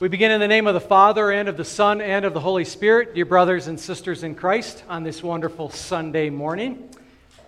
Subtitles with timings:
[0.00, 2.40] We begin in the name of the Father, and of the Son, and of the
[2.40, 6.88] Holy Spirit, dear brothers and sisters in Christ, on this wonderful Sunday morning.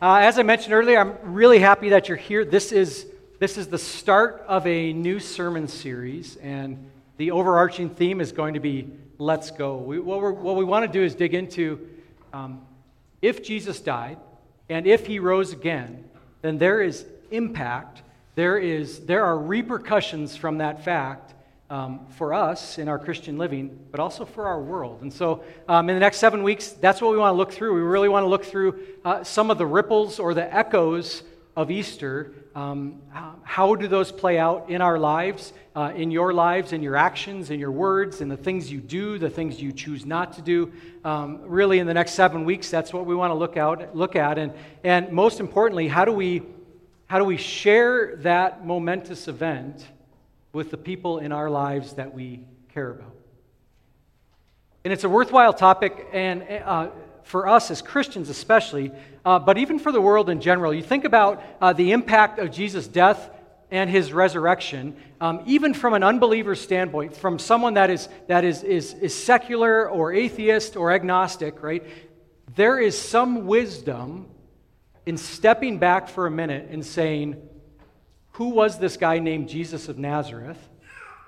[0.03, 2.45] Uh, as I mentioned earlier, I'm really happy that you're here.
[2.45, 3.07] This is,
[3.39, 8.53] this is the start of a new sermon series, and the overarching theme is going
[8.53, 9.79] to be Let's Go.
[9.79, 11.89] We, what, what, we want to do is dig into
[12.35, 12.61] um,
[13.23, 14.19] if Jesus died
[14.69, 16.05] and if he rose again,
[16.43, 18.03] then there is impact,
[18.35, 21.33] there, is, there are repercussions from that fact
[21.73, 25.01] um, for us in our Christian living, but also for our world.
[25.01, 27.75] And so, um, in the next seven weeks, that's what we want to look through.
[27.75, 31.23] We really want to look through uh, some of the ripples or the echoes
[31.57, 32.35] of Easter.
[32.55, 33.01] Um,
[33.43, 37.51] how do those play out in our lives, uh, in your lives, in your actions,
[37.51, 40.71] in your words, in the things you do, the things you choose not to do?
[41.07, 44.15] Um, really, in the next seven weeks, that's what we want to look out, look
[44.15, 44.53] at, and
[44.85, 46.43] and most importantly, how do we
[47.07, 49.87] how do we share that momentous event?
[50.53, 52.41] With the people in our lives that we
[52.73, 53.15] care about.
[54.85, 56.89] And it's a worthwhile topic, and uh,
[57.25, 58.91] for us as Christians especially,
[59.25, 60.75] uh, but even for the world in general.
[60.75, 63.31] You think about uh, the impact of Jesus' death
[63.71, 68.63] and his resurrection, um, even from an unbeliever's standpoint, from someone that is, that is,
[68.63, 71.85] is, is secular or atheist or agnostic, right?
[72.55, 74.27] There is some wisdom
[75.07, 77.41] in stepping back for a minute and saying,
[78.33, 80.59] who was this guy named Jesus of Nazareth?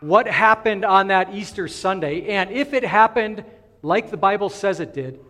[0.00, 2.28] What happened on that Easter Sunday?
[2.28, 3.44] And if it happened
[3.82, 5.20] like the Bible says it did,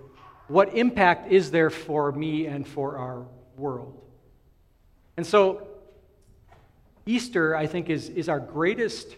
[0.49, 4.01] what impact is there for me and for our world?
[5.17, 5.69] And so,
[7.07, 9.17] Easter, I think, is, is our greatest,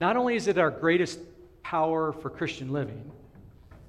[0.00, 1.20] not only is it our greatest
[1.62, 3.10] power for Christian living,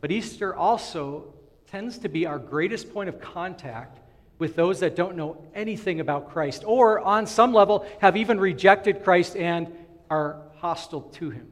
[0.02, 1.34] but Easter also
[1.68, 4.01] tends to be our greatest point of contact
[4.42, 9.04] with those that don't know anything about Christ, or on some level have even rejected
[9.04, 9.72] Christ and
[10.10, 11.48] are hostile to him.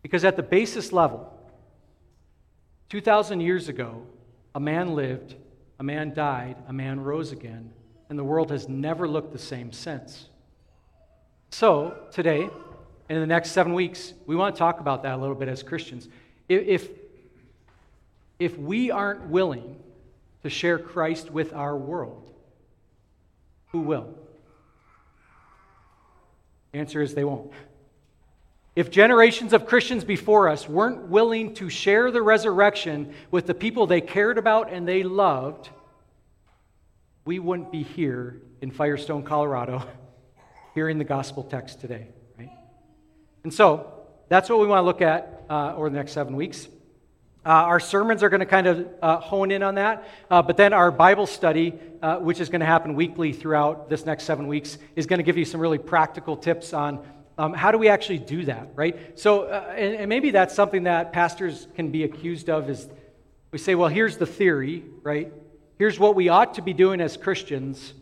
[0.00, 1.36] Because at the basis level,
[2.90, 4.06] 2,000 years ago,
[4.54, 5.34] a man lived,
[5.80, 7.72] a man died, a man rose again,
[8.08, 10.28] and the world has never looked the same since.
[11.50, 12.48] So, today,
[13.08, 15.64] in the next seven weeks, we want to talk about that a little bit as
[15.64, 16.08] Christians.
[16.48, 16.88] If,
[18.38, 19.80] if we aren't willing
[20.44, 22.30] to share Christ with our world?
[23.72, 24.14] Who will?
[26.72, 27.50] The answer is they won't.
[28.76, 33.86] If generations of Christians before us weren't willing to share the resurrection with the people
[33.86, 35.70] they cared about and they loved,
[37.24, 39.82] we wouldn't be here in Firestone, Colorado,
[40.74, 42.50] hearing the gospel text today, right?
[43.44, 46.68] And so that's what we want to look at uh, over the next seven weeks.
[47.46, 50.56] Uh, our sermons are going to kind of uh, hone in on that, uh, but
[50.56, 54.46] then our Bible study, uh, which is going to happen weekly throughout this next seven
[54.46, 57.04] weeks, is going to give you some really practical tips on
[57.36, 59.18] um, how do we actually do that, right?
[59.18, 62.88] So, uh, and, and, maybe that's something that pastors can be accused of is
[63.50, 65.32] we say, well, here's the theory, right?
[65.76, 67.92] Here's what we ought to be doing as Christians,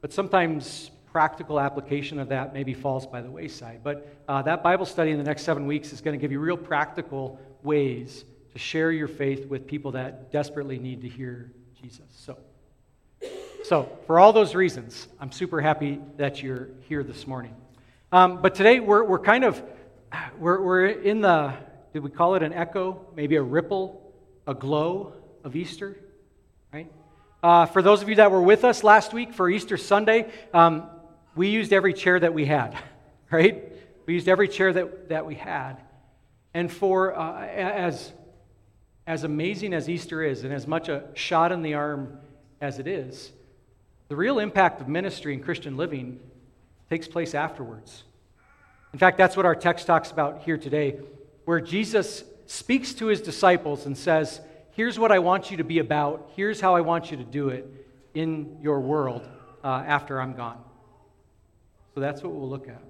[0.00, 3.80] but sometimes practical application of that maybe falls by the wayside.
[3.84, 6.40] But uh, that Bible study in the next seven weeks is going to give you
[6.40, 12.06] real practical ways to share your faith with people that desperately need to hear Jesus.
[12.10, 12.36] So,
[13.64, 17.54] so for all those reasons, I'm super happy that you're here this morning.
[18.12, 19.62] Um, but today we're, we're kind of
[20.38, 21.54] we're, we're in the
[21.92, 24.12] did we call it an echo, maybe a ripple,
[24.46, 25.12] a glow
[25.42, 25.96] of Easter,
[26.72, 26.90] right?
[27.42, 30.88] Uh, for those of you that were with us last week for Easter Sunday, um,
[31.34, 32.78] we used every chair that we had,
[33.30, 33.72] right?
[34.06, 35.78] We used every chair that, that we had.
[36.54, 38.12] And for, uh, as
[39.06, 42.18] as amazing as Easter is, and as much a shot in the arm
[42.60, 43.32] as it is,
[44.08, 46.20] the real impact of ministry and Christian living
[46.88, 48.04] takes place afterwards.
[48.92, 50.98] In fact, that's what our text talks about here today,
[51.44, 54.40] where Jesus speaks to his disciples and says,
[54.72, 56.30] Here's what I want you to be about.
[56.36, 57.66] Here's how I want you to do it
[58.14, 59.28] in your world
[59.62, 60.58] uh, after I'm gone.
[61.94, 62.82] So that's what we'll look at.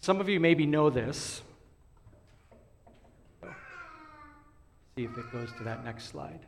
[0.00, 1.42] Some of you maybe know this.
[4.96, 6.40] See if it goes to that next slide.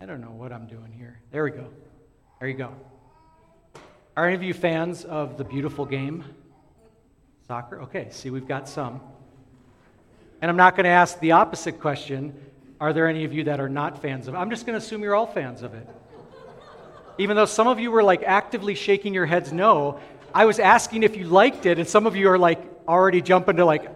[0.00, 1.20] I don't know what I'm doing here.
[1.30, 1.66] There we go.
[2.40, 2.74] There you go.
[4.16, 6.24] Are any of you fans of the beautiful game?
[7.46, 7.82] Soccer?
[7.82, 9.00] Okay, see, we've got some.
[10.42, 12.34] And I'm not going to ask the opposite question
[12.80, 14.38] Are there any of you that are not fans of it?
[14.38, 15.88] I'm just going to assume you're all fans of it.
[17.18, 20.00] Even though some of you were like actively shaking your heads no,
[20.34, 23.56] I was asking if you liked it, and some of you are like already jumping
[23.56, 23.88] to like,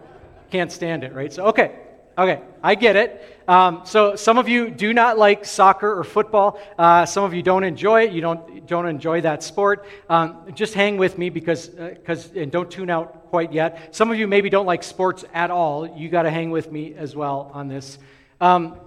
[0.50, 1.32] can't stand it, right?
[1.32, 1.74] So, okay,
[2.18, 3.38] Okay, I get it.
[3.46, 6.58] Um, so some of you do not like soccer or football.
[6.76, 8.12] Uh, some of you don't enjoy it.
[8.12, 9.86] You don't don't enjoy that sport.
[10.08, 13.94] Um, just hang with me because because uh, and don't tune out quite yet.
[13.94, 15.86] Some of you maybe don't like sports at all.
[15.96, 18.00] You got to hang with me as well on this.
[18.40, 18.80] Um,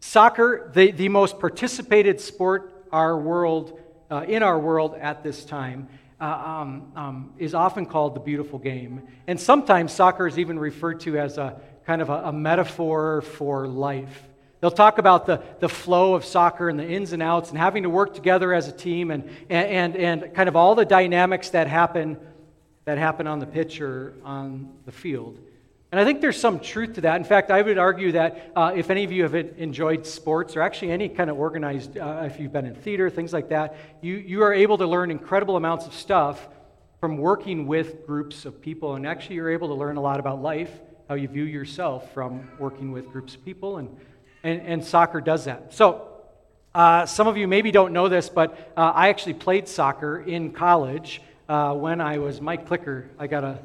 [0.00, 3.78] soccer, the the most participated sport our world
[4.10, 5.88] uh, in our world at this time.
[6.20, 9.02] Uh, um, um, is often called the beautiful game.
[9.26, 13.66] And sometimes soccer is even referred to as a kind of a, a metaphor for
[13.66, 14.22] life.
[14.60, 17.82] They'll talk about the, the flow of soccer and the ins and outs and having
[17.82, 21.66] to work together as a team and, and, and kind of all the dynamics that
[21.66, 22.16] happen,
[22.86, 25.38] that happen on the pitch or on the field.
[25.92, 27.16] And I think there's some truth to that.
[27.16, 30.62] In fact, I would argue that uh, if any of you have enjoyed sports or
[30.62, 34.16] actually any kind of organized, uh, if you've been in theater, things like that, you,
[34.16, 36.48] you are able to learn incredible amounts of stuff
[37.00, 38.94] from working with groups of people.
[38.94, 40.70] And actually, you're able to learn a lot about life
[41.08, 43.96] how you view yourself from working with groups of people, and,
[44.42, 45.74] and, and soccer does that.
[45.74, 46.08] So,
[46.74, 50.52] uh, some of you maybe don't know this, but uh, I actually played soccer in
[50.52, 53.10] college uh, when I was Mike Clicker.
[53.18, 53.58] I got a,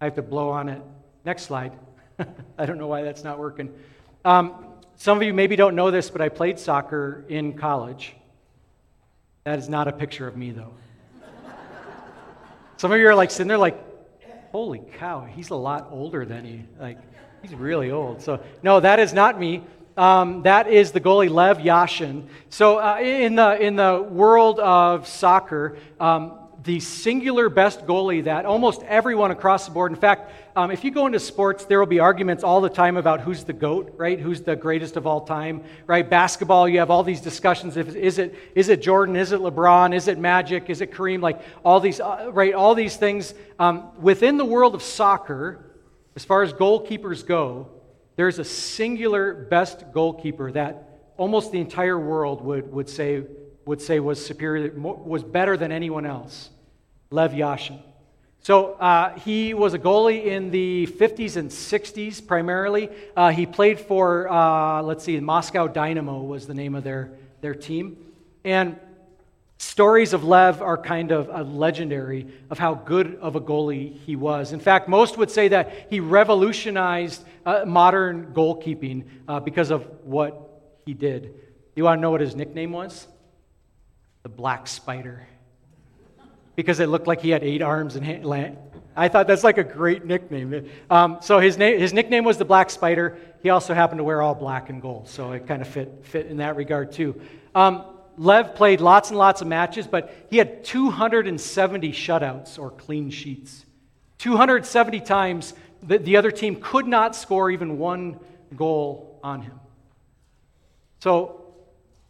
[0.00, 0.82] I have to blow on it.
[1.24, 1.72] Next slide.
[2.58, 3.72] I don't know why that's not working.
[4.24, 4.66] Um,
[4.96, 8.14] some of you maybe don't know this, but I played soccer in college.
[9.44, 10.72] That is not a picture of me, though.
[12.76, 13.78] Some of you are like sitting there, like,
[14.54, 16.96] holy cow, he's a lot older than he, like,
[17.42, 18.22] he's really old.
[18.22, 19.64] So, no, that is not me.
[19.96, 22.28] Um, that is the goalie Lev Yashin.
[22.50, 28.46] So, uh, in, the, in the world of soccer, um, the singular best goalie that
[28.46, 31.86] almost everyone across the board, in fact, um, if you go into sports, there will
[31.86, 34.18] be arguments all the time about who's the GOAT, right?
[34.18, 36.08] Who's the greatest of all time, right?
[36.08, 37.76] Basketball, you have all these discussions.
[37.76, 39.14] If, is, it, is it Jordan?
[39.14, 39.94] Is it LeBron?
[39.94, 40.70] Is it Magic?
[40.70, 41.20] Is it Kareem?
[41.20, 42.54] Like all these, uh, right?
[42.54, 43.34] All these things.
[43.58, 45.66] Um, within the world of soccer,
[46.16, 47.68] as far as goalkeepers go,
[48.16, 53.22] there's a singular best goalkeeper that almost the entire world would, would, say,
[53.66, 56.50] would say was superior, was better than anyone else.
[57.14, 57.80] Lev Yashin.
[58.40, 62.90] So uh, he was a goalie in the 50s and 60s primarily.
[63.16, 67.54] Uh, he played for, uh, let's see, Moscow Dynamo was the name of their, their
[67.54, 67.96] team.
[68.42, 68.78] And
[69.58, 74.16] stories of Lev are kind of uh, legendary of how good of a goalie he
[74.16, 74.52] was.
[74.52, 80.80] In fact, most would say that he revolutionized uh, modern goalkeeping uh, because of what
[80.84, 81.32] he did.
[81.76, 83.06] You want to know what his nickname was?
[84.24, 85.28] The Black Spider
[86.56, 88.24] because it looked like he had eight arms and hand.
[88.96, 90.70] I thought that's like a great nickname.
[90.88, 93.18] Um, so his, name, his nickname was the Black Spider.
[93.42, 96.26] He also happened to wear all black and gold, so it kind of fit, fit
[96.26, 97.20] in that regard too.
[97.54, 97.84] Um,
[98.16, 103.64] Lev played lots and lots of matches, but he had 270 shutouts or clean sheets.
[104.18, 108.18] 270 times the, the other team could not score even one
[108.56, 109.58] goal on him.
[111.00, 111.54] So,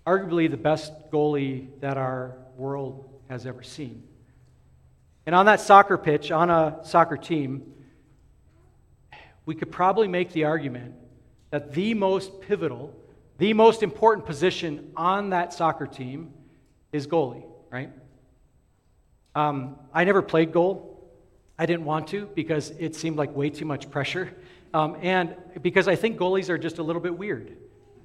[0.07, 4.03] arguably the best goalie that our world has ever seen.
[5.27, 7.73] And on that soccer pitch, on a soccer team,
[9.47, 10.95] we could probably make the argument
[11.51, 12.95] that the most pivotal,
[13.39, 16.33] the most important position on that soccer team
[16.93, 17.91] is goalie, right?
[19.35, 20.91] Um, I never played goal.
[21.59, 24.35] I didn't want to because it seemed like way too much pressure.
[24.73, 27.57] Um, and because I think goalies are just a little bit weird.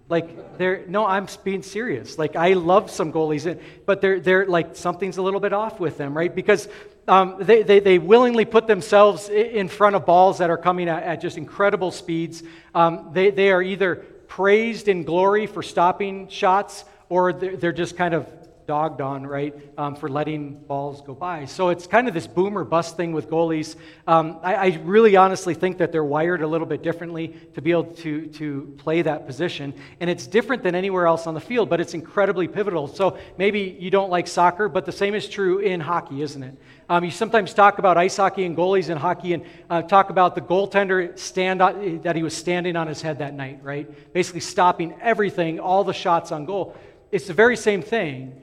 [0.07, 2.18] Like they're no, I'm being serious.
[2.18, 5.98] Like I love some goalies, but they're they're like something's a little bit off with
[5.98, 6.33] them, right?
[6.33, 6.68] Because
[7.09, 11.04] um, they, they, they, willingly put themselves in front of balls that are coming at,
[11.04, 12.44] at just incredible speeds.
[12.75, 13.95] Um, they, they are either
[14.28, 18.28] praised in glory for stopping shots, or they're, they're just kind of
[18.69, 21.45] dogged on, right, um, for letting balls go by.
[21.45, 23.75] So it's kind of this boom or bust thing with goalies.
[24.06, 27.71] Um, I, I, really honestly think that they're wired a little bit differently to be
[27.71, 29.73] able to, to play that position.
[29.99, 32.87] And it's different than anywhere else on the field, but it's incredibly pivotal.
[32.87, 36.56] So maybe you don't like soccer, but the same is true in hockey, isn't it?
[36.89, 40.33] Um, you sometimes talk about ice hockey and goalies in hockey and uh, talk about
[40.33, 44.11] the goaltender stand that he was standing on his head that night, right?
[44.11, 46.75] Basically stopping everything, all the shots on goal.
[47.11, 48.41] It's the very same thing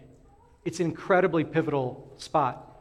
[0.64, 2.80] it's an incredibly pivotal spot.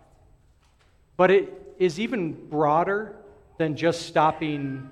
[1.18, 3.16] But it is even broader
[3.58, 4.90] than just stopping,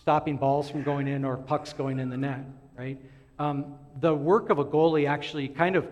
[0.00, 2.44] stopping balls from going in or pucks going in the net,
[2.76, 2.98] right?
[3.38, 5.86] Um, the work of a goalie actually kind of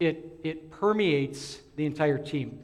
[0.00, 2.60] it, it permeates the entire team.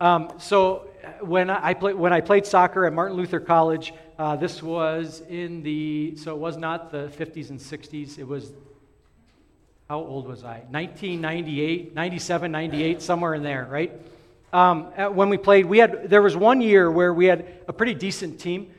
[0.00, 0.88] Um, so
[1.20, 5.62] when I, play, when I played soccer at Martin Luther College, uh, this was in
[5.62, 8.52] the, so it was not the 50s and 60s, it was
[9.88, 10.58] how old was I?
[10.68, 13.90] 1998, 97, 98, somewhere in there, right?
[14.52, 14.84] Um,
[15.14, 18.38] when we played, we had there was one year where we had a pretty decent
[18.38, 18.70] team,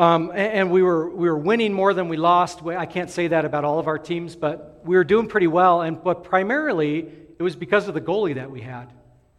[0.00, 2.64] Um, and, and we, were, we were winning more than we lost.
[2.64, 5.82] I can't say that about all of our teams, but we were doing pretty well.
[5.82, 7.06] And, but primarily,
[7.38, 8.90] it was because of the goalie that we had.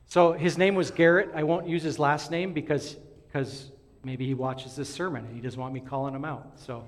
[0.06, 1.32] So his name was Garrett.
[1.34, 3.72] I won't use his last name because, because
[4.04, 6.52] maybe he watches this sermon and he doesn't want me calling him out.
[6.58, 6.84] So,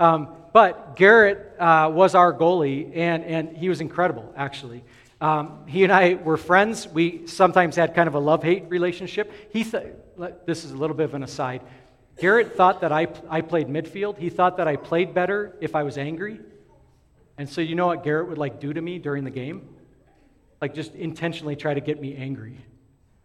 [0.00, 4.82] um, but Garrett uh, was our goalie, and, and he was incredible, actually.
[5.20, 6.88] Um, he and I were friends.
[6.88, 9.32] We sometimes had kind of a love hate relationship.
[9.52, 9.92] He th-
[10.44, 11.62] this is a little bit of an aside.
[12.18, 14.18] Garrett thought that I, I played midfield.
[14.18, 16.40] He thought that I played better if I was angry.
[17.38, 19.68] And so, you know what Garrett would like do to me during the game?
[20.60, 22.56] Like, just intentionally try to get me angry.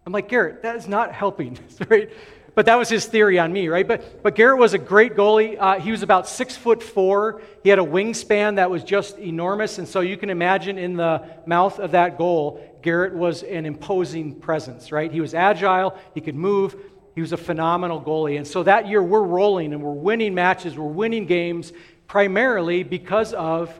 [0.06, 2.10] I'm like, Garrett, that is not helping, right?
[2.56, 3.88] But that was his theory on me, right?
[3.88, 5.58] But, but Garrett was a great goalie.
[5.60, 7.41] Uh, he was about six foot four.
[7.62, 9.77] He had a wingspan that was just enormous.
[9.77, 14.39] And so you can imagine in the mouth of that goal, Garrett was an imposing
[14.39, 15.12] presence, right?
[15.12, 16.75] He was agile, he could move,
[17.17, 18.38] he was a phenomenal goalie.
[18.38, 21.74] And so that year we're rolling and we're winning matches, we're winning games
[22.05, 23.74] primarily because of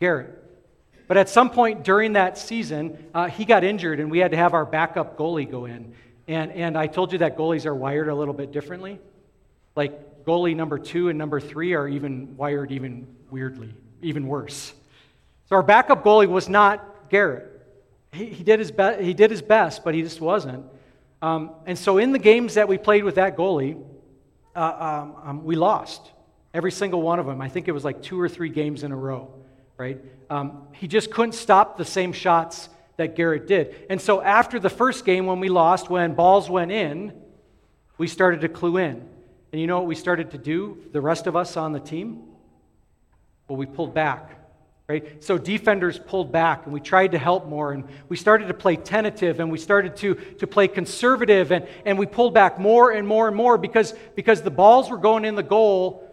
[0.00, 0.38] Garrett.
[1.08, 4.36] But at some point during that season, uh, he got injured and we had to
[4.36, 5.94] have our backup goalie go in.
[6.28, 9.00] And, and I told you that goalies are wired a little bit differently.
[9.74, 13.72] Like goalie number two and number three are even wired even weirdly,
[14.02, 14.74] even worse.
[15.48, 17.50] So our backup goalie was not Garrett.
[18.12, 20.66] He, he, did, his be- he did his best, but he just wasn't.
[21.24, 23.82] Um, and so in the games that we played with that goalie,
[24.54, 26.02] uh, um, um, we lost
[26.52, 27.40] every single one of them.
[27.40, 29.32] I think it was like two or three games in a row,
[29.78, 29.98] right?
[30.28, 33.86] Um, he just couldn't stop the same shots that Garrett did.
[33.88, 37.14] And so after the first game, when we lost, when balls went in,
[37.96, 39.08] we started to clue in.
[39.50, 42.22] And you know what we started to do, the rest of us on the team?
[43.48, 44.43] Well, we pulled back.
[44.86, 45.24] Right?
[45.24, 48.76] So defenders pulled back and we tried to help more and we started to play
[48.76, 53.08] tentative and we started to, to play conservative and, and we pulled back more and
[53.08, 56.06] more and more because, because the balls were going in the goal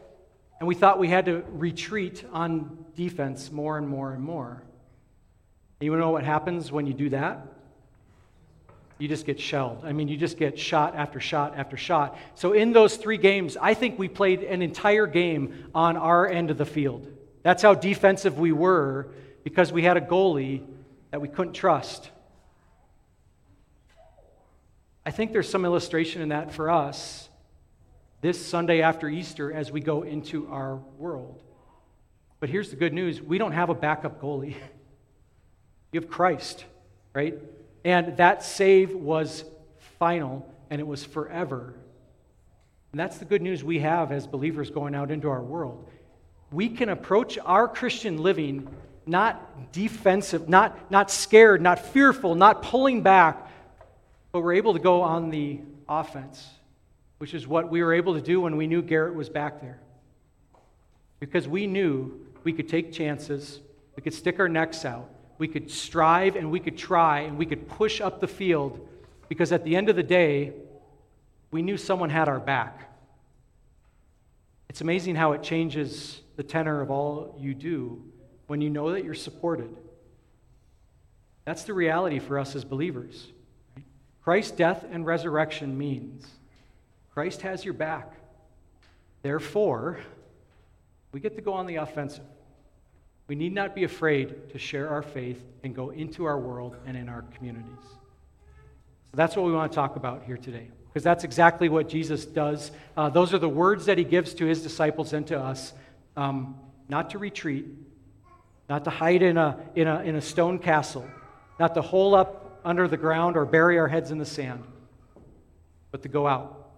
[0.60, 4.64] and we thought we had to retreat on defense more and more and more.
[5.82, 7.46] You know what happens when you do that?
[9.00, 9.82] You just get shelled.
[9.84, 12.16] I mean, you just get shot after shot after shot.
[12.36, 16.52] So, in those three games, I think we played an entire game on our end
[16.52, 17.08] of the field.
[17.44, 19.08] That's how defensive we were
[19.44, 20.64] because we had a goalie
[21.12, 22.10] that we couldn't trust.
[25.06, 27.30] I think there's some illustration in that for us
[28.22, 31.42] this Sunday after Easter as we go into our world.
[32.40, 34.56] But here's the good news we don't have a backup goalie.
[35.94, 36.64] You have Christ,
[37.14, 37.38] right?
[37.84, 39.44] And that save was
[40.00, 41.74] final and it was forever.
[42.94, 45.90] And that's the good news we have as believers going out into our world.
[46.52, 48.68] We can approach our Christian living
[49.06, 53.50] not defensive, not, not scared, not fearful, not pulling back,
[54.32, 56.48] but we're able to go on the offense,
[57.18, 59.80] which is what we were able to do when we knew Garrett was back there.
[61.20, 63.60] Because we knew we could take chances,
[63.96, 67.46] we could stick our necks out, we could strive and we could try and we
[67.46, 68.88] could push up the field
[69.28, 70.54] because at the end of the day,
[71.52, 72.90] we knew someone had our back.
[74.70, 78.04] It's amazing how it changes the tenor of all you do
[78.48, 79.76] when you know that you're supported.
[81.46, 83.28] That's the reality for us as believers.
[84.24, 86.28] Christ's death and resurrection means
[87.14, 88.14] Christ has your back.
[89.22, 90.00] Therefore,
[91.12, 92.24] we get to go on the offensive.
[93.28, 96.98] We need not be afraid to share our faith and go into our world and
[96.98, 97.70] in our communities.
[97.84, 102.26] So that's what we want to talk about here today, because that's exactly what Jesus
[102.26, 102.72] does.
[102.96, 105.74] Uh, those are the words that he gives to his disciples and to us
[106.16, 106.56] um,
[106.90, 107.66] not to retreat,
[108.70, 111.06] not to hide in a, in, a, in a stone castle,
[111.60, 114.64] not to hole up under the ground or bury our heads in the sand,
[115.92, 116.70] but to go out,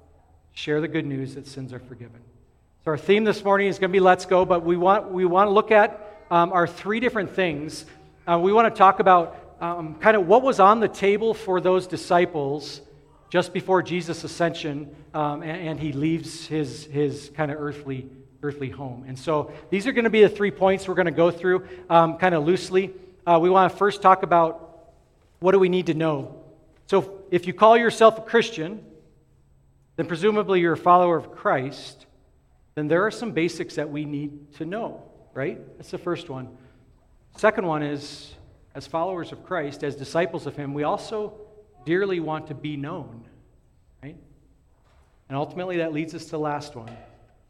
[0.54, 2.22] share the good news that sins are forgiven.
[2.86, 5.26] So, our theme this morning is going to be Let's Go, but we want, we
[5.26, 7.86] want to look at um, are three different things.
[8.28, 11.62] Uh, we want to talk about um, kind of what was on the table for
[11.62, 12.82] those disciples
[13.30, 18.08] just before Jesus' ascension um, and, and, he leaves his, his kind of earthly,
[18.44, 19.06] earthly home.
[19.08, 21.68] And so these are going to be the three points we're going to go through
[21.90, 22.94] um, kind of loosely.
[23.26, 24.92] Uh, we want to first talk about
[25.40, 26.44] what do we need to know.
[26.88, 28.84] So if you call yourself a Christian,
[29.96, 32.06] then presumably you're a follower of Christ,
[32.76, 35.60] then there are some basics that we need to know right?
[35.78, 36.50] That's the first one.
[37.38, 38.34] Second one is,
[38.76, 41.34] as followers of Christ, as disciples of Him, we also
[41.86, 43.26] dearly want to be known,
[44.02, 44.16] right?
[45.30, 46.96] And ultimately, that leads us to the last one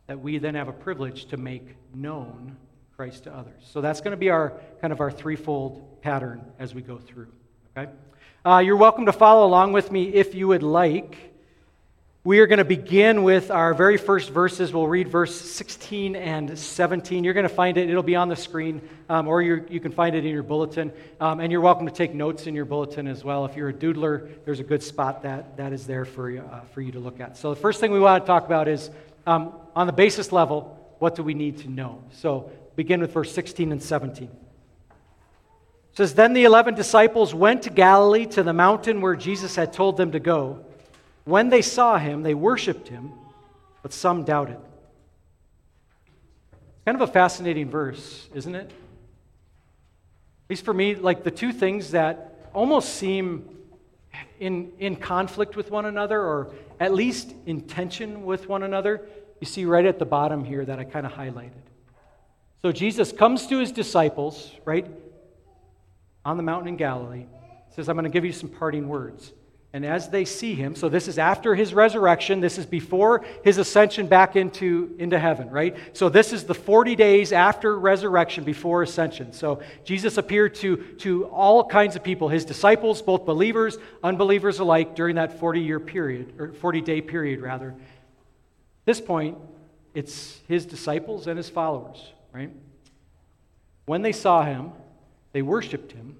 [0.07, 2.57] that we then have a privilege to make known
[2.95, 3.63] Christ to others.
[3.63, 7.27] So that's going to be our kind of our threefold pattern as we go through.
[7.75, 7.91] Okay,
[8.45, 11.31] uh, you're welcome to follow along with me if you would like.
[12.25, 14.71] We are going to begin with our very first verses.
[14.71, 17.25] We'll read verse 16 and 17.
[17.25, 20.15] You're going to find it, it'll be on the screen, um, or you can find
[20.15, 20.93] it in your bulletin.
[21.19, 23.43] Um, and you're welcome to take notes in your bulletin as well.
[23.43, 26.61] If you're a doodler, there's a good spot that, that is there for you, uh,
[26.73, 27.35] for you to look at.
[27.35, 28.89] So, the first thing we want to talk about is
[29.27, 32.03] um, on the basis level, what do we need to know?
[32.11, 34.25] So, begin with verse 16 and 17.
[34.25, 39.73] It says, Then the eleven disciples went to Galilee to the mountain where Jesus had
[39.73, 40.65] told them to go.
[41.25, 43.11] When they saw him, they worshiped him,
[43.81, 44.57] but some doubted.
[46.51, 48.65] It's kind of a fascinating verse, isn't it?
[48.65, 53.49] At least for me, like the two things that almost seem
[54.39, 59.01] in, in conflict with one another, or at least in tension with one another,
[59.43, 61.65] you see right at the bottom here that I kind of highlighted.
[62.61, 64.87] So Jesus comes to his disciples, right,
[66.23, 67.25] on the mountain in Galilee,
[67.75, 69.33] says, I'm going to give you some parting words.
[69.73, 73.57] And as they see him, so this is after his resurrection, this is before his
[73.57, 75.75] ascension back into, into heaven, right?
[75.91, 79.33] So this is the 40 days after resurrection, before ascension.
[79.33, 84.95] So Jesus appeared to, to all kinds of people, his disciples, both believers, unbelievers alike,
[84.95, 87.75] during that 40 year period, or 40 day period, rather.
[88.85, 89.37] This point,
[89.93, 92.51] it's his disciples and his followers, right?
[93.85, 94.71] When they saw him,
[95.31, 96.17] they worshiped him,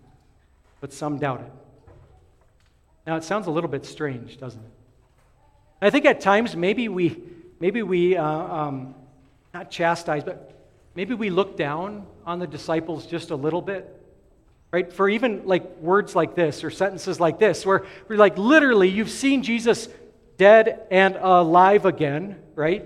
[0.80, 1.52] but some doubted.
[3.06, 4.72] Now, it sounds a little bit strange, doesn't it?
[5.82, 7.22] I think at times maybe we,
[7.60, 8.96] maybe we, uh, um,
[9.54, 10.54] not chastise, but
[10.96, 14.02] maybe we look down on the disciples just a little bit,
[14.72, 14.92] right?
[14.92, 19.10] For even like words like this or sentences like this, where we're like literally, you've
[19.10, 19.90] seen Jesus
[20.38, 22.86] dead and alive again, right?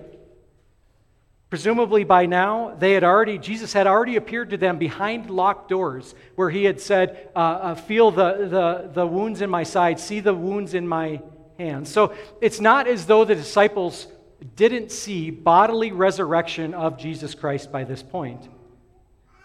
[1.49, 6.13] Presumably by now, they had already, Jesus had already appeared to them behind locked doors,
[6.35, 10.19] where he had said, uh, uh, Feel the, the, the wounds in my side, see
[10.19, 11.21] the wounds in my
[11.57, 11.89] hands.
[11.89, 14.07] So it's not as though the disciples
[14.55, 18.49] didn't see bodily resurrection of Jesus Christ by this point.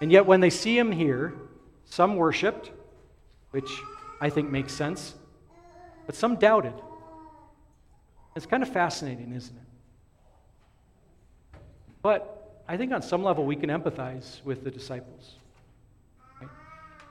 [0.00, 1.34] And yet, when they see him here,
[1.84, 2.72] some worshiped,
[3.52, 3.70] which
[4.20, 5.14] I think makes sense,
[6.06, 6.74] but some doubted.
[8.34, 9.61] It's kind of fascinating, isn't it?
[12.02, 15.34] But I think on some level we can empathize with the disciples.
[16.40, 16.50] Right?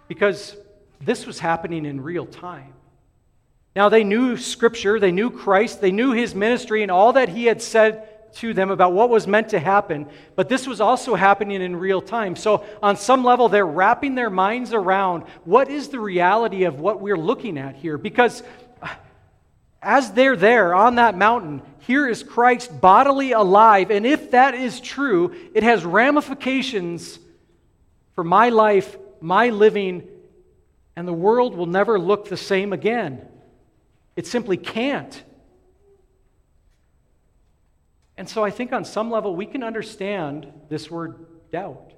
[0.08, 0.56] Because
[1.00, 2.74] this was happening in real time.
[3.76, 7.46] Now, they knew Scripture, they knew Christ, they knew his ministry and all that he
[7.46, 11.62] had said to them about what was meant to happen, but this was also happening
[11.62, 12.36] in real time.
[12.36, 17.02] So, on some level, they're wrapping their minds around what is the reality of what
[17.02, 17.98] we're looking at here.
[17.98, 18.44] Because
[19.82, 23.92] as they're there on that mountain, here is Christ bodily alive.
[23.92, 27.20] And if that is true, it has ramifications
[28.16, 30.08] for my life, my living,
[30.96, 33.28] and the world will never look the same again.
[34.16, 35.22] It simply can't.
[38.16, 41.92] And so I think on some level we can understand this word doubt.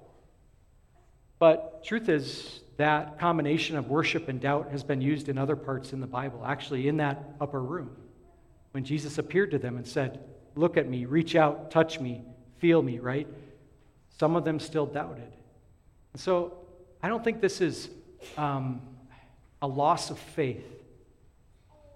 [1.37, 5.93] But truth is, that combination of worship and doubt has been used in other parts
[5.93, 7.91] in the Bible, actually, in that upper room.
[8.73, 10.19] When Jesus appeared to them and said,
[10.55, 12.21] Look at me, reach out, touch me,
[12.59, 13.27] feel me, right?
[14.19, 15.31] Some of them still doubted.
[16.13, 16.57] And so
[17.01, 17.89] I don't think this is
[18.37, 18.81] um,
[19.61, 20.65] a loss of faith.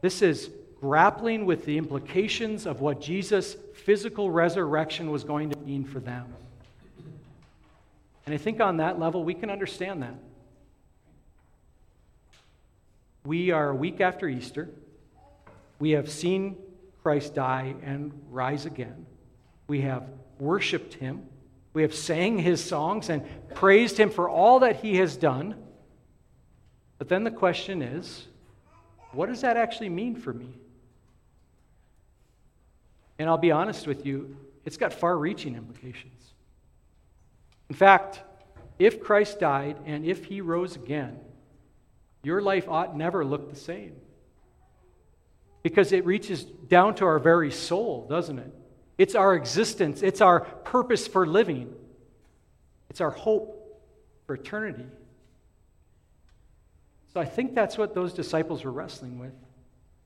[0.02, 5.84] This is grappling with the implications of what Jesus' physical resurrection was going to mean
[5.84, 6.26] for them.
[8.26, 10.16] And I think on that level, we can understand that.
[13.24, 14.70] We are a week after Easter.
[15.80, 16.58] We have seen
[17.08, 19.06] Christ die and rise again.
[19.70, 21.24] We have worshiped him.
[21.72, 25.56] We have sang his songs and praised him for all that he has done.
[26.98, 28.28] But then the question is
[29.14, 30.50] what does that actually mean for me?
[33.20, 36.34] And I'll be honest with you, it's got far reaching implications.
[37.70, 38.20] In fact,
[38.80, 41.22] if Christ died and if he rose again,
[42.22, 43.96] your life ought never look the same.
[45.68, 48.54] Because it reaches down to our very soul, doesn't it?
[48.98, 51.76] It's our existence, it's our purpose for living,
[52.90, 53.84] it's our hope
[54.26, 54.86] for eternity.
[57.14, 59.34] So I think that's what those disciples were wrestling with.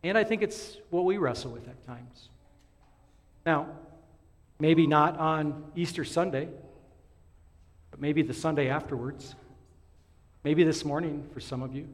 [0.01, 2.29] And I think it's what we wrestle with at times.
[3.45, 3.67] Now,
[4.57, 6.49] maybe not on Easter Sunday,
[7.91, 9.35] but maybe the Sunday afterwards.
[10.43, 11.87] Maybe this morning for some of you.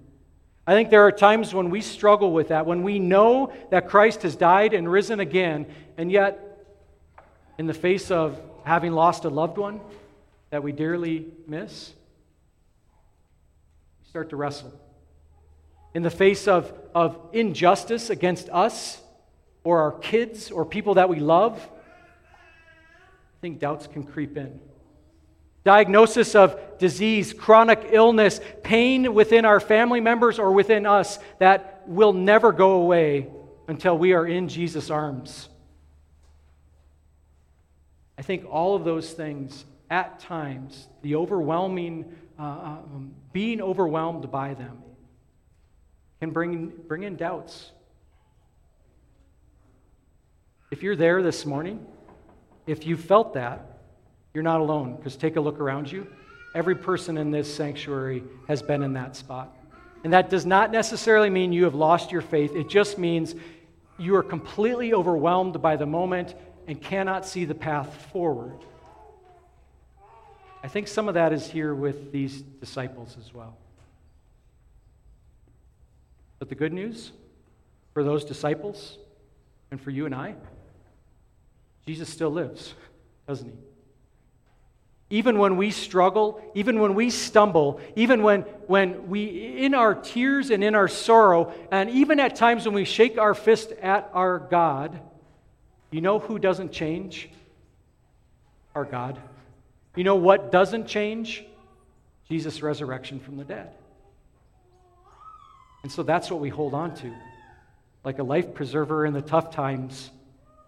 [0.69, 4.23] I think there are times when we struggle with that, when we know that Christ
[4.23, 5.65] has died and risen again,
[5.97, 6.43] and yet,
[7.57, 9.79] in the face of having lost a loved one
[10.49, 11.93] that we dearly miss,
[14.01, 14.77] we start to wrestle.
[15.93, 19.01] In the face of, of injustice against us
[19.63, 21.57] or our kids or people that we love,
[22.25, 24.59] I think doubts can creep in.
[25.67, 32.13] Diagnosis of disease, chronic illness, pain within our family members or within us that will
[32.13, 33.27] never go away
[33.67, 35.49] until we are in Jesus' arms.
[38.17, 44.53] I think all of those things, at times, the overwhelming, uh, um, being overwhelmed by
[44.53, 44.81] them,
[46.21, 47.73] can bring, bring in doubts.
[50.71, 51.85] If you're there this morning,
[52.65, 53.76] if you felt that,
[54.37, 56.05] you're not alone, because take a look around you.
[56.53, 59.51] Every person in this sanctuary has been in that spot.
[60.03, 62.55] And that does not necessarily mean you have lost your faith.
[62.55, 63.33] It just means
[63.97, 66.35] you are completely overwhelmed by the moment
[66.67, 68.59] and cannot see the path forward.
[70.63, 73.57] I think some of that is here with these disciples as well.
[76.37, 77.11] But the good news
[77.95, 78.99] for those disciples
[79.71, 80.35] and for you and I,
[81.87, 82.75] Jesus still lives,
[83.27, 83.66] doesn't he?
[85.09, 90.49] Even when we struggle, even when we stumble, even when, when we, in our tears
[90.49, 94.37] and in our sorrow, and even at times when we shake our fist at our
[94.37, 94.99] God,
[95.91, 97.29] you know who doesn't change?
[98.75, 99.17] Our God.
[99.95, 101.45] You know what doesn't change?
[102.29, 103.71] Jesus' resurrection from the dead.
[105.83, 107.13] And so that's what we hold on to.
[108.03, 110.11] Like a life preserver in the tough times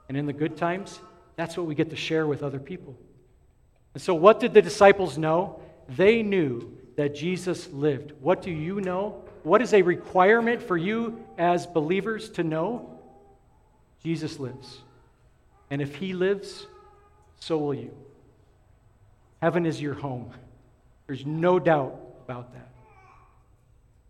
[0.08, 0.97] and in the good times,
[1.36, 2.95] that's what we get to share with other people.
[3.93, 5.60] And so, what did the disciples know?
[5.88, 8.13] They knew that Jesus lived.
[8.21, 9.23] What do you know?
[9.43, 12.99] What is a requirement for you as believers to know?
[14.04, 14.80] Jesus lives.
[15.69, 16.67] And if he lives,
[17.39, 17.95] so will you.
[19.41, 20.32] Heaven is your home.
[21.08, 22.69] There's no doubt about that.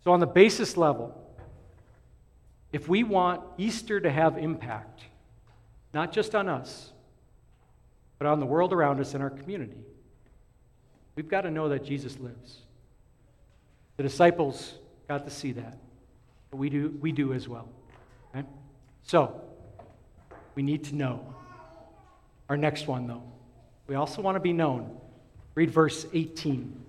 [0.03, 1.15] So, on the basis level,
[2.71, 5.01] if we want Easter to have impact,
[5.93, 6.91] not just on us,
[8.19, 9.77] but on the world around us and our community,
[11.15, 12.59] we've got to know that Jesus lives.
[13.97, 14.73] The disciples
[15.07, 15.77] got to see that,
[16.51, 17.69] but we do, we do as well.
[18.35, 18.45] Okay?
[19.03, 19.41] So,
[20.53, 21.33] we need to know.
[22.49, 23.23] Our next one, though,
[23.87, 24.97] we also want to be known.
[25.55, 26.85] Read verse 18.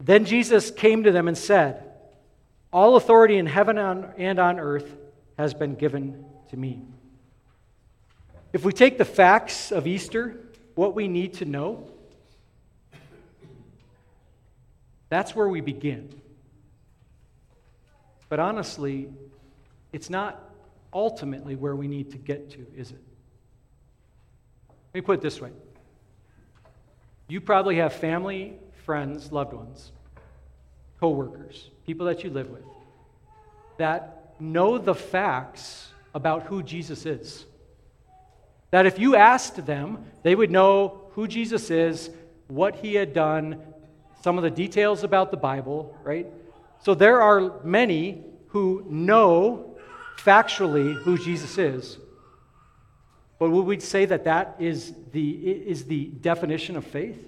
[0.00, 1.84] Then Jesus came to them and said,
[2.72, 4.96] All authority in heaven and on earth
[5.36, 6.82] has been given to me.
[8.52, 10.36] If we take the facts of Easter,
[10.74, 11.88] what we need to know,
[15.08, 16.20] that's where we begin.
[18.28, 19.08] But honestly,
[19.92, 20.50] it's not
[20.92, 23.02] ultimately where we need to get to, is it?
[24.68, 25.50] Let me put it this way.
[27.28, 29.92] You probably have family friends, loved ones,
[30.98, 32.64] coworkers, people that you live with
[33.78, 37.46] that know the facts about who Jesus is.
[38.70, 42.10] That if you asked them, they would know who Jesus is,
[42.48, 43.60] what he had done,
[44.22, 46.26] some of the details about the Bible, right?
[46.82, 49.76] So there are many who know
[50.18, 51.98] factually who Jesus is.
[53.38, 57.26] But would we say that that is the, is the definition of faith?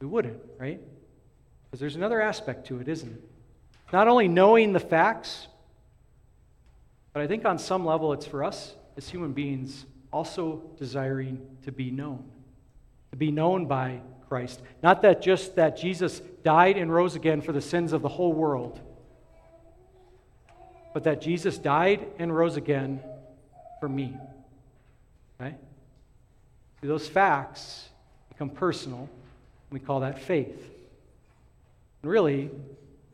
[0.00, 0.80] We wouldn't, right?
[1.64, 3.22] Because there's another aspect to it, isn't it?
[3.92, 5.46] Not only knowing the facts,
[7.12, 11.72] but I think on some level it's for us as human beings also desiring to
[11.72, 12.24] be known,
[13.10, 14.62] to be known by Christ.
[14.80, 18.32] Not that just that Jesus died and rose again for the sins of the whole
[18.32, 18.80] world,
[20.92, 23.00] but that Jesus died and rose again
[23.80, 24.16] for me.
[25.40, 25.56] Okay?
[26.80, 27.88] See, those facts
[28.28, 29.08] become personal
[29.74, 30.70] we call that faith.
[32.02, 32.48] And really,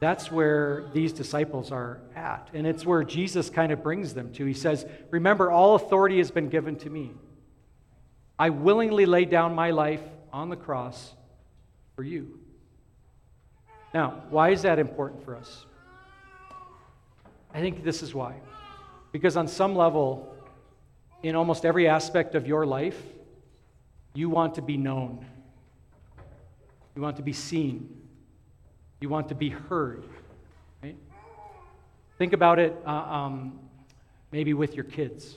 [0.00, 2.48] that's where these disciples are at.
[2.54, 4.46] And it's where Jesus kind of brings them to.
[4.46, 7.12] He says, Remember, all authority has been given to me.
[8.38, 11.12] I willingly lay down my life on the cross
[11.94, 12.40] for you.
[13.92, 15.66] Now, why is that important for us?
[17.52, 18.36] I think this is why.
[19.12, 20.34] Because on some level,
[21.22, 23.00] in almost every aspect of your life,
[24.14, 25.26] you want to be known.
[26.96, 27.99] You want to be seen.
[29.00, 30.04] You want to be heard.
[30.82, 30.96] Right?
[32.18, 33.58] Think about it uh, um,
[34.30, 35.34] maybe with your kids.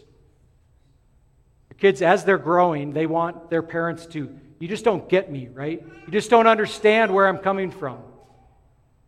[1.70, 5.48] Your kids, as they're growing, they want their parents to, you just don't get me,
[5.48, 5.84] right?
[6.06, 8.00] You just don't understand where I'm coming from.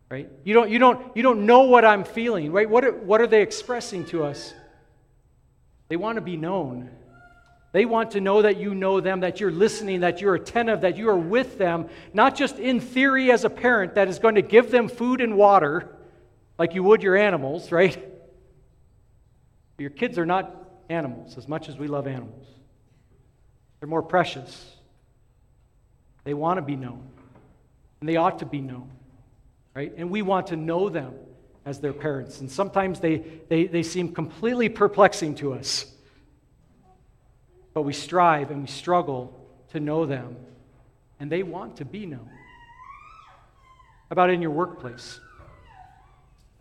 [0.08, 0.30] Right?
[0.44, 2.68] You don't, you don't, you don't know what I'm feeling, right?
[2.68, 4.54] What are, what are they expressing to us?
[5.88, 6.90] They want to be known.
[7.76, 10.96] They want to know that you know them, that you're listening, that you're attentive, that
[10.96, 14.40] you are with them, not just in theory as a parent that is going to
[14.40, 15.94] give them food and water
[16.58, 18.02] like you would your animals, right?
[19.76, 20.56] Your kids are not
[20.88, 22.46] animals as much as we love animals.
[23.78, 24.74] They're more precious.
[26.24, 27.06] They want to be known,
[28.00, 28.90] and they ought to be known,
[29.74, 29.92] right?
[29.98, 31.12] And we want to know them
[31.66, 32.40] as their parents.
[32.40, 35.92] And sometimes they, they, they seem completely perplexing to us.
[37.76, 39.38] But we strive and we struggle
[39.72, 40.34] to know them,
[41.20, 42.30] and they want to be known.
[44.08, 45.20] How about in your workplace?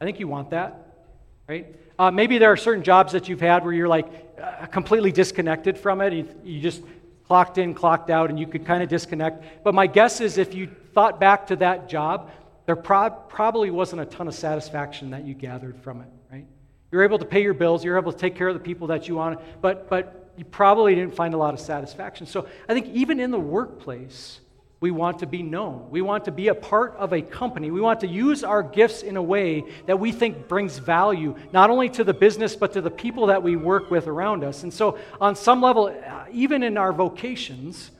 [0.01, 1.05] I think you want that,
[1.47, 1.73] right?
[1.97, 4.07] Uh, maybe there are certain jobs that you've had where you're like
[4.43, 6.11] uh, completely disconnected from it.
[6.11, 6.83] You, you just
[7.27, 9.63] clocked in, clocked out, and you could kind of disconnect.
[9.63, 12.29] But my guess is if you thought back to that job,
[12.65, 16.45] there pro- probably wasn't a ton of satisfaction that you gathered from it, right?
[16.91, 19.07] You're able to pay your bills, you're able to take care of the people that
[19.07, 22.27] you want, but, but you probably didn't find a lot of satisfaction.
[22.27, 24.41] So I think even in the workplace,
[24.81, 25.89] we want to be known.
[25.89, 27.71] We want to be a part of a company.
[27.71, 31.69] We want to use our gifts in a way that we think brings value, not
[31.69, 34.63] only to the business, but to the people that we work with around us.
[34.63, 37.91] And so, on some level, uh, even in our vocations,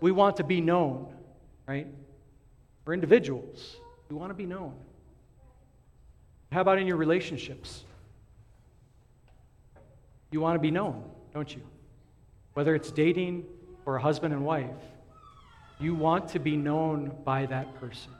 [0.00, 1.12] we want to be known,
[1.68, 1.86] right?
[2.84, 3.76] We're individuals.
[4.08, 4.74] We want to be known.
[6.50, 7.84] How about in your relationships?
[10.30, 11.04] You want to be known,
[11.36, 11.60] don't you?
[12.54, 13.44] Whether it's dating
[13.84, 14.70] or a husband and wife,
[15.78, 18.10] you want to be known by that person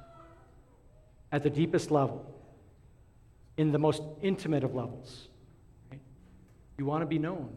[1.33, 2.31] at the deepest level,
[3.57, 5.29] in the most intimate of levels.
[5.91, 6.03] Right?
[6.77, 7.57] You want to be known.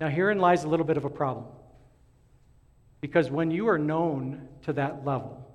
[0.00, 1.44] Now, herein lies a little bit of a problem.
[3.02, 5.46] Because when you are known to that level,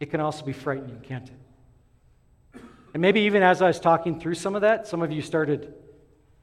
[0.00, 2.62] it can also be frightening, can't it?
[2.94, 5.74] And maybe even as I was talking through some of that, some of you started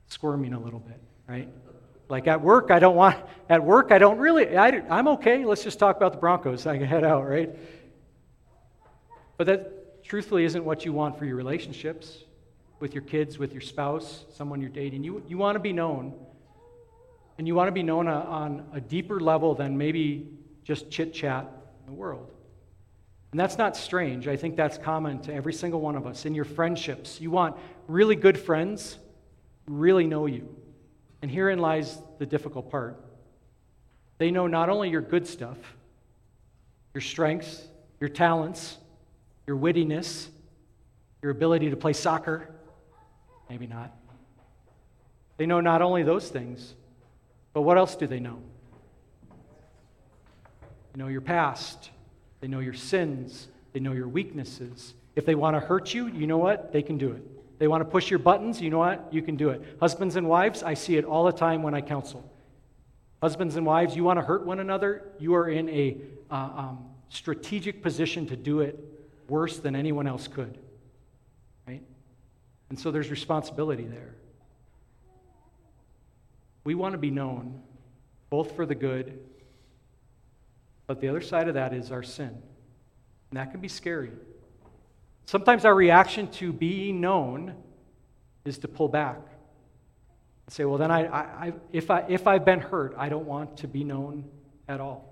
[0.08, 1.50] squirming a little bit, right?
[2.08, 3.18] Like at work, I don't want,
[3.50, 5.44] at work, I don't really, I, I'm okay.
[5.44, 6.68] Let's just talk about the Broncos.
[6.68, 7.50] I can head out, right?
[9.38, 12.24] But that truthfully isn't what you want for your relationships
[12.80, 15.04] with your kids, with your spouse, someone you're dating.
[15.04, 16.13] You, you want to be known.
[17.38, 20.30] And you want to be known uh, on a deeper level than maybe
[20.63, 22.32] just chit chat in the world.
[23.32, 24.28] And that's not strange.
[24.28, 26.26] I think that's common to every single one of us.
[26.26, 28.98] In your friendships, you want really good friends
[29.67, 30.47] really know you.
[31.21, 32.99] And herein lies the difficult part.
[34.17, 35.58] They know not only your good stuff,
[36.93, 37.67] your strengths,
[37.99, 38.78] your talents,
[39.47, 40.28] your wittiness,
[41.21, 42.47] your ability to play soccer,
[43.49, 43.91] maybe not.
[45.38, 46.75] They know not only those things,
[47.54, 48.39] but what else do they know?
[50.93, 51.89] They know your past,
[52.39, 54.93] they know your sins, they know your weaknesses.
[55.15, 56.71] If they want to hurt you, you know what?
[56.71, 57.23] They can do it.
[57.58, 59.08] They want to push your buttons, you know what?
[59.12, 59.62] You can do it.
[59.80, 62.30] Husbands and wives, I see it all the time when I counsel.
[63.22, 65.98] Husbands and wives, you want to hurt one another, you are in a
[66.30, 68.78] uh, um, strategic position to do it
[69.30, 70.58] worse than anyone else could.
[71.68, 71.82] Right?
[72.70, 74.15] And so there's responsibility there.
[76.63, 77.62] We want to be known
[78.30, 79.20] both for the good,
[80.88, 82.41] but the other side of that is our sin.
[83.30, 84.12] And that can be scary.
[85.25, 87.55] Sometimes our reaction to being known
[88.45, 89.17] is to pull back
[90.45, 93.57] and say, well, then I, I, if, I, if I've been hurt, I don't want
[93.57, 94.25] to be known
[94.67, 95.11] at all.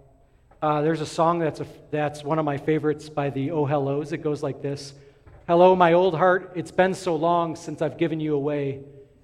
[0.62, 4.12] Uh, there's a song that's, a, that's one of my favorites by the Oh Hellos.
[4.12, 4.93] It goes like this
[5.47, 8.82] Hello, my old heart, it's been so long since I've given you away.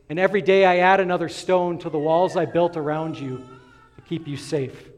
[0.10, 3.38] And every day I add another stone to the walls I built around you
[3.96, 4.90] to keep you safe.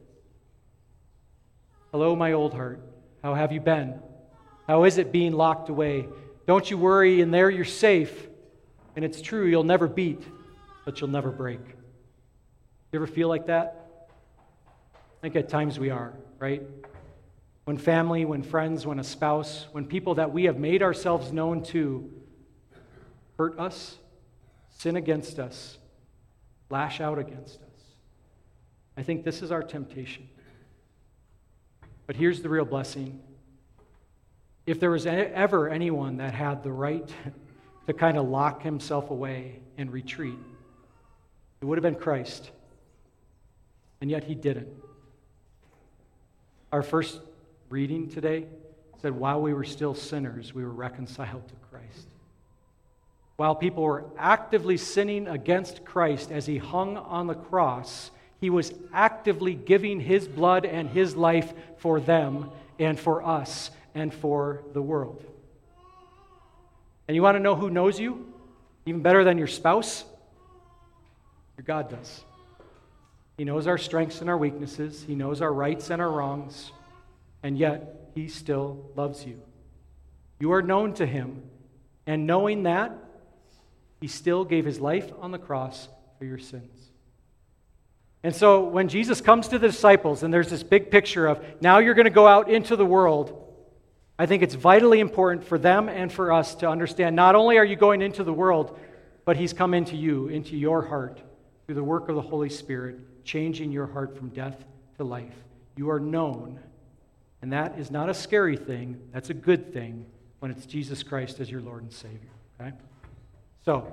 [1.91, 2.79] Hello, my old heart,
[3.21, 3.99] how have you been?
[4.71, 6.07] How is it being locked away?
[6.47, 8.29] Don't you worry, in there you're safe.
[8.95, 10.23] And it's true, you'll never beat,
[10.85, 11.59] but you'll never break.
[11.59, 14.07] You ever feel like that?
[14.87, 16.63] I think at times we are, right?
[17.65, 21.63] When family, when friends, when a spouse, when people that we have made ourselves known
[21.63, 22.09] to
[23.37, 23.97] hurt us,
[24.69, 25.79] sin against us,
[26.69, 27.83] lash out against us.
[28.95, 30.29] I think this is our temptation.
[32.07, 33.21] But here's the real blessing
[34.71, 37.13] if there was ever anyone that had the right
[37.87, 40.37] to kind of lock himself away and retreat,
[41.59, 42.49] it would have been Christ.
[43.99, 44.69] And yet he didn't.
[46.71, 47.19] Our first
[47.69, 48.45] reading today
[49.01, 52.07] said, while we were still sinners, we were reconciled to Christ.
[53.35, 58.73] While people were actively sinning against Christ as he hung on the cross, he was
[58.93, 64.81] actively giving his blood and his life for them and for us and for the
[64.81, 65.23] world.
[67.07, 68.33] And you want to know who knows you
[68.85, 70.05] even better than your spouse?
[71.57, 72.23] Your God does.
[73.37, 76.71] He knows our strengths and our weaknesses, He knows our rights and our wrongs,
[77.43, 79.41] and yet He still loves you.
[80.39, 81.43] You are known to Him,
[82.05, 82.93] and knowing that,
[83.99, 86.91] He still gave his life on the cross for your sins.
[88.23, 91.79] And so when Jesus comes to the disciples, and there's this big picture of now
[91.79, 93.40] you're going to go out into the world,
[94.21, 97.65] I think it's vitally important for them and for us to understand not only are
[97.65, 98.79] you going into the world,
[99.25, 101.19] but He's come into you, into your heart,
[101.65, 104.63] through the work of the Holy Spirit, changing your heart from death
[104.97, 105.33] to life.
[105.75, 106.59] You are known.
[107.41, 110.05] And that is not a scary thing, that's a good thing
[110.37, 112.29] when it's Jesus Christ as your Lord and Savior.
[112.61, 112.73] Okay?
[113.65, 113.91] So,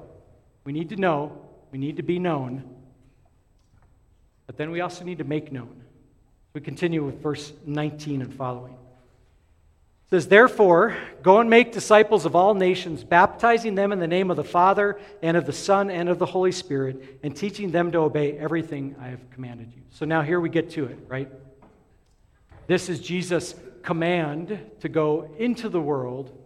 [0.64, 1.40] we need to know,
[1.72, 2.64] we need to be known.
[4.46, 5.84] But then we also need to make known.
[6.52, 8.77] We continue with verse 19 and following.
[10.10, 14.36] Says, Therefore, go and make disciples of all nations, baptizing them in the name of
[14.36, 17.98] the Father, and of the Son, and of the Holy Spirit, and teaching them to
[17.98, 19.82] obey everything I have commanded you.
[19.90, 21.30] So now here we get to it, right?
[22.66, 26.38] This is Jesus' command to go into the world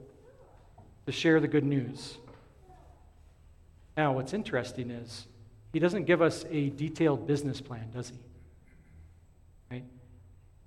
[1.06, 2.18] to share the good news.
[3.96, 5.26] Now, what's interesting is
[5.72, 8.16] he doesn't give us a detailed business plan, does he?
[9.70, 9.84] Right?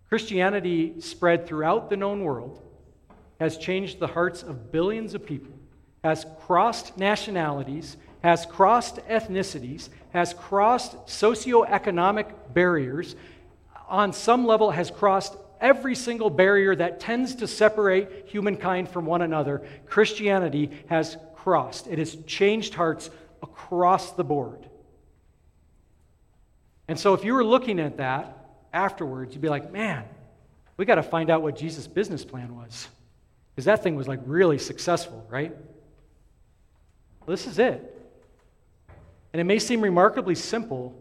[0.10, 2.62] Christianity spread throughout the known world,
[3.39, 5.53] has changed the hearts of billions of people,
[6.03, 13.15] has crossed nationalities, has crossed ethnicities, has crossed socioeconomic barriers,
[13.87, 19.21] on some level has crossed every single barrier that tends to separate humankind from one
[19.21, 19.61] another.
[19.85, 21.87] Christianity has crossed.
[21.87, 23.09] It has changed hearts
[23.43, 24.67] across the board.
[26.87, 28.37] And so if you were looking at that
[28.73, 30.03] afterwards, you'd be like, man,
[30.77, 32.87] we got to find out what Jesus' business plan was.
[33.55, 35.55] Because that thing was like really successful, right?
[37.25, 37.91] This is it.
[39.31, 40.93] And it may seem remarkably simple,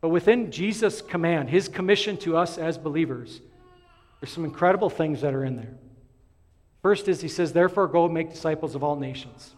[0.00, 3.40] but within Jesus' command, his commission to us as believers,
[4.20, 5.74] there's some incredible things that are in there.
[6.82, 9.54] First is he says, Therefore, go and make disciples of all nations.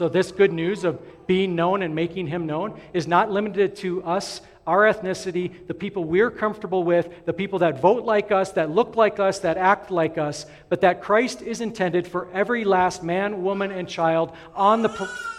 [0.00, 4.02] So, this good news of being known and making him known is not limited to
[4.02, 8.70] us, our ethnicity, the people we're comfortable with, the people that vote like us, that
[8.70, 13.02] look like us, that act like us, but that Christ is intended for every last
[13.02, 14.88] man, woman, and child on the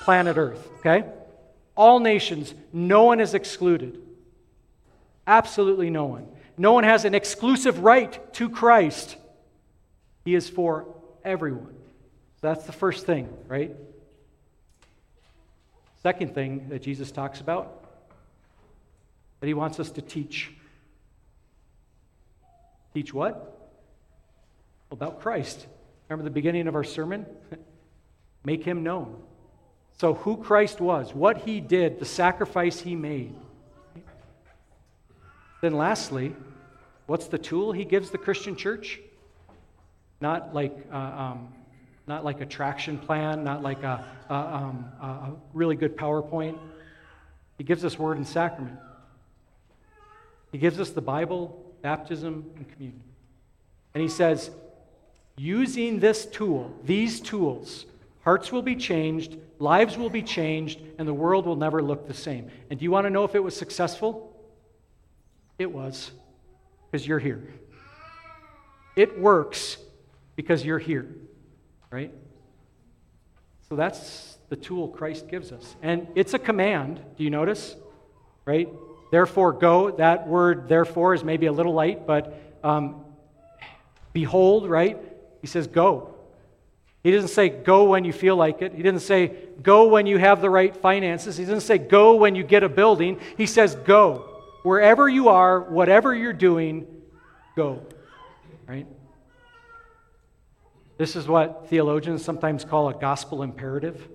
[0.04, 1.10] planet Earth, okay?
[1.76, 4.00] All nations, no one is excluded.
[5.26, 6.28] Absolutely no one.
[6.56, 9.16] No one has an exclusive right to Christ.
[10.24, 10.86] He is for
[11.26, 11.74] everyone.
[12.42, 13.76] That's the first thing, right?
[16.04, 17.86] Second thing that Jesus talks about
[19.40, 20.52] that he wants us to teach.
[22.94, 23.70] Teach what?
[24.92, 25.68] About Christ.
[26.10, 27.26] Remember the beginning of our sermon?
[28.44, 29.22] Make him known.
[29.98, 33.36] So, who Christ was, what he did, the sacrifice he made.
[35.62, 36.36] Then, lastly,
[37.06, 39.00] what's the tool he gives the Christian church?
[40.20, 41.54] Not like uh, um,
[42.12, 46.60] not like a traction plan, not like a, a, um, a really good PowerPoint.
[47.58, 48.78] He gives us word and sacrament.
[50.52, 53.02] He gives us the Bible, baptism, and communion.
[53.94, 54.52] And he says,
[55.38, 57.86] using this tool, these tools,
[58.26, 62.14] hearts will be changed, lives will be changed, and the world will never look the
[62.14, 62.52] same.
[62.70, 64.36] And do you want to know if it was successful?
[65.58, 66.12] It was,
[66.92, 67.42] because you're here.
[68.98, 69.78] It works
[70.36, 71.08] because you're here
[71.92, 72.12] right?
[73.70, 75.76] So that's the tool Christ gives us.
[75.82, 77.02] And it's a command.
[77.18, 77.76] Do you notice?
[78.46, 78.70] Right?
[79.12, 79.92] Therefore, go.
[79.92, 83.04] That word, therefore, is maybe a little light, but um,
[84.14, 84.98] behold, right?
[85.42, 86.16] He says, go.
[87.04, 88.74] He doesn't say go when you feel like it.
[88.74, 91.36] He doesn't say go when you have the right finances.
[91.36, 93.20] He doesn't say go when you get a building.
[93.38, 94.28] He says go.
[94.64, 96.86] Wherever you are, whatever you're doing,
[97.56, 97.84] go.
[98.68, 98.86] Right?
[101.02, 104.08] This is what theologians sometimes call a gospel imperative,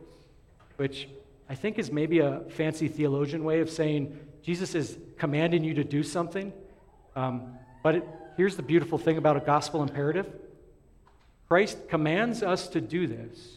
[0.76, 1.08] which
[1.48, 5.82] I think is maybe a fancy theologian way of saying Jesus is commanding you to
[5.82, 6.52] do something.
[7.16, 10.32] Um, but it, here's the beautiful thing about a gospel imperative
[11.48, 13.56] Christ commands us to do this,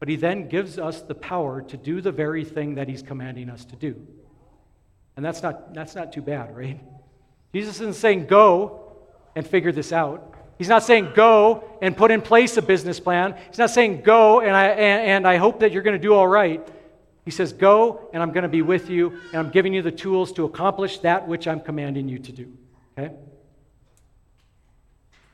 [0.00, 3.48] but he then gives us the power to do the very thing that he's commanding
[3.48, 4.04] us to do.
[5.16, 6.80] And that's not, that's not too bad, right?
[7.54, 8.96] Jesus isn't saying, go
[9.36, 10.33] and figure this out.
[10.58, 13.36] He's not saying go and put in place a business plan.
[13.48, 16.14] He's not saying go and I, and, and I hope that you're going to do
[16.14, 16.66] all right.
[17.24, 19.92] He says, Go and I'm going to be with you and I'm giving you the
[19.92, 22.52] tools to accomplish that which I'm commanding you to do.
[22.96, 23.14] Okay?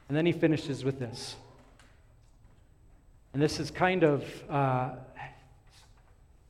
[0.09, 1.37] And then he finishes with this.
[3.33, 4.91] And this is kind of, uh,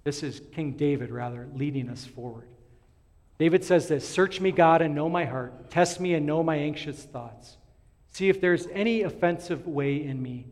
[0.04, 2.48] this is King David, rather, leading us forward.
[3.38, 5.70] David says this Search me, God, and know my heart.
[5.70, 7.56] Test me and know my anxious thoughts.
[8.10, 10.46] See if there's any offensive way in me,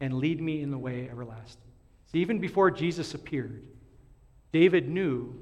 [0.00, 1.62] and lead me in the way everlasting.
[2.10, 3.62] See, even before Jesus appeared,
[4.52, 5.34] David knew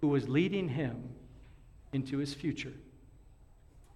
[0.00, 1.10] who was leading him
[1.92, 2.72] into his future.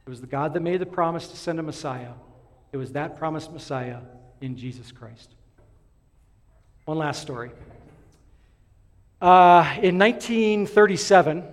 [0.06, 2.12] It was the God that made the promise to send a Messiah.
[2.72, 3.98] It was that promised Messiah
[4.40, 5.34] in Jesus Christ.
[6.84, 7.50] One last story.
[9.20, 11.44] Uh, in 1937,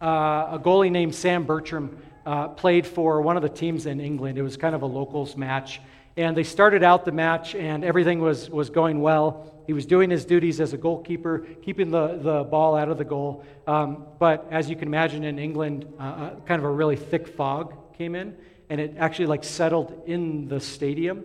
[0.00, 0.04] uh,
[0.52, 4.38] a goalie named Sam Bartram uh, played for one of the teams in England.
[4.38, 5.80] It was kind of a locals match.
[6.16, 9.62] And they started out the match, and everything was, was going well.
[9.66, 13.04] He was doing his duties as a goalkeeper, keeping the, the ball out of the
[13.04, 13.44] goal.
[13.66, 17.28] Um, but as you can imagine, in England, uh, uh kind of a really thick
[17.28, 18.36] fog came in,
[18.68, 21.24] and it actually like settled in the stadium.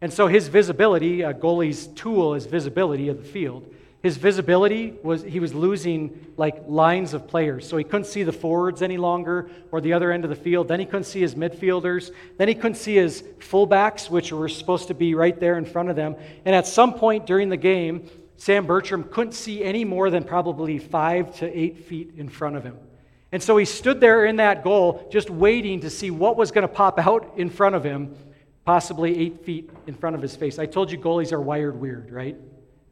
[0.00, 3.74] And so his visibility, a goalie's tool is visibility of the field.
[4.02, 7.68] His visibility was he was losing like lines of players.
[7.68, 10.68] So he couldn't see the forwards any longer or the other end of the field.
[10.68, 12.10] Then he couldn't see his midfielders.
[12.38, 15.90] Then he couldn't see his fullbacks, which were supposed to be right there in front
[15.90, 16.16] of them.
[16.46, 20.78] And at some point during the game, Sam Bartram couldn't see any more than probably
[20.78, 22.78] five to eight feet in front of him.
[23.32, 26.66] And so he stood there in that goal, just waiting to see what was going
[26.66, 28.16] to pop out in front of him
[28.64, 30.58] possibly eight feet in front of his face.
[30.58, 32.36] I told you goalies are wired weird, right?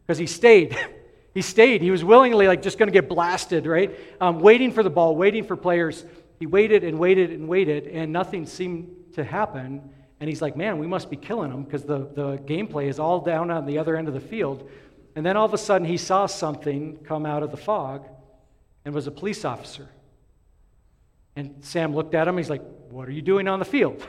[0.06, 0.76] Because he stayed.
[1.38, 1.82] he stayed.
[1.82, 3.96] He was willingly like just going to get blasted, right?
[4.20, 6.04] Um, waiting for the ball, waiting for players.
[6.40, 9.88] He waited and waited and waited, and nothing seemed to happen.
[10.18, 13.20] And he's like, man, we must be killing them because the, the gameplay is all
[13.20, 14.68] down on the other end of the field.
[15.14, 18.08] And then all of a sudden, he saw something come out of the fog
[18.84, 19.88] and was a police officer.
[21.36, 22.36] And Sam looked at him.
[22.36, 24.04] He's like, What are you doing on the field?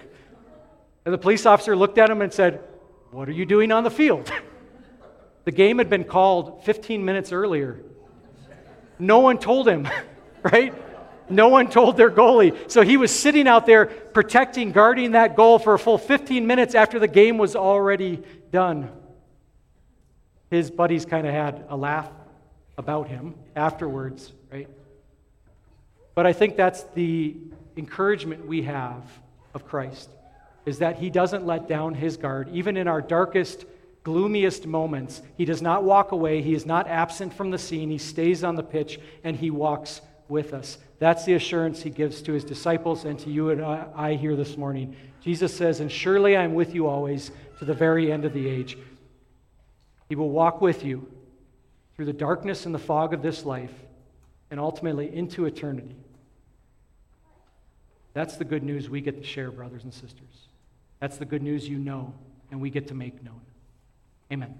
[1.05, 2.63] And the police officer looked at him and said,
[3.11, 4.31] What are you doing on the field?
[5.45, 7.79] The game had been called 15 minutes earlier.
[8.97, 9.87] No one told him,
[10.43, 10.73] right?
[11.29, 12.69] No one told their goalie.
[12.71, 16.75] So he was sitting out there protecting, guarding that goal for a full 15 minutes
[16.75, 18.21] after the game was already
[18.51, 18.91] done.
[20.49, 22.09] His buddies kind of had a laugh
[22.77, 24.67] about him afterwards, right?
[26.15, 27.37] But I think that's the
[27.77, 29.03] encouragement we have
[29.53, 30.09] of Christ
[30.65, 32.49] is that he doesn't let down his guard.
[32.51, 33.65] Even in our darkest,
[34.09, 36.41] gloomiest moments, he does not walk away.
[36.41, 37.91] He is not absent from the scene.
[37.91, 40.79] He stays on the pitch and he walks with us.
[40.97, 44.57] That's the assurance he gives to his disciples and to you and I here this
[44.57, 44.95] morning.
[45.21, 47.29] Jesus says, And surely I am with you always
[47.59, 48.79] to the very end of the age.
[50.07, 51.07] He will walk with you
[51.95, 53.73] through the darkness and the fog of this life
[54.49, 55.95] and ultimately into eternity.
[58.15, 60.47] That's the good news we get to share, brothers and sisters.
[60.99, 62.11] That's the good news you know
[62.49, 63.41] and we get to make known.
[64.31, 64.59] Amen.